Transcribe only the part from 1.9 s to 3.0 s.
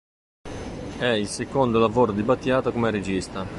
di Battiato come